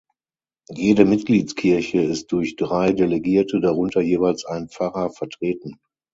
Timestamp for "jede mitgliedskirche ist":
0.71-2.31